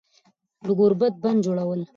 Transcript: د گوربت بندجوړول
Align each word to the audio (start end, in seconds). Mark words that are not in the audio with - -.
د 0.65 0.67
گوربت 0.79 1.13
بندجوړول 1.23 1.81